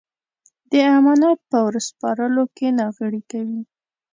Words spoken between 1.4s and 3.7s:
په ور سپارلو کې ناغېړي کوي.